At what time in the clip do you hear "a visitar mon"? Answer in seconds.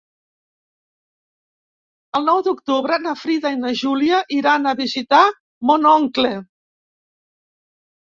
4.67-5.91